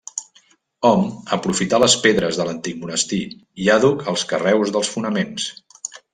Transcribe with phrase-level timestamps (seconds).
[0.87, 1.03] Hom
[1.37, 3.21] aprofità les pedres de l'antic monestir
[3.67, 5.49] i àdhuc els carreus dels fonaments.